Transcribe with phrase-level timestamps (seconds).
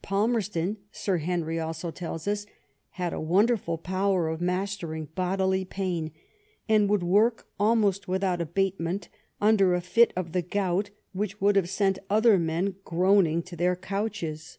[0.00, 2.46] Palmerston, Sir Henry also tells us,
[2.90, 6.12] had a wonderful power of mastering bodily pain,
[6.68, 9.08] and would work almost without abatement
[9.40, 13.74] under a fit of the gout which would have sent other men groaning to their
[13.74, 14.58] couches.